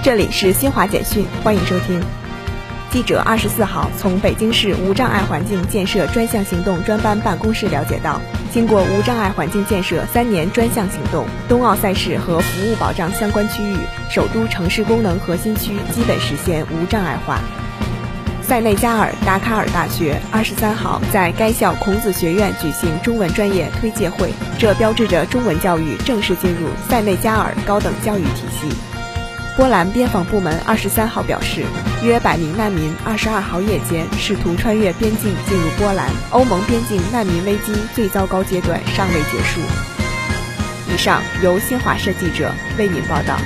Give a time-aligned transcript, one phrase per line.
[0.00, 2.00] 这里是新华简讯，欢迎收听。
[2.88, 8.20] 记者二十四号从北京市无障碍环境建设专项行动专班办公室了解到，
[8.52, 13.76] 经过无障碍环境建设三年专项行动，冬奥赛事和服务保障相关区域
[14.08, 17.40] 首都城市功能核心区基本实现无障碍化。
[18.40, 28.74] 塞内加尔达喀尔大学二十三号在该校孔子学院举行中文专业推介会，这标志着中文教育正式进入塞内加尔高等教育体系。
[29.58, 31.64] 波兰边防部门二十三号表示，
[32.04, 36.06] 约百名难民二十二号夜间试图穿越边境进入波兰。
[36.30, 39.60] 欧盟边境难民危机最糟糕阶段尚未结束。
[40.94, 43.36] 以上由新华社记者为您报道。